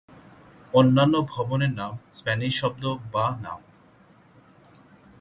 [0.73, 3.59] অন্যান্য ভবনের নাম স্প্যানিশ শব্দ বা নাম।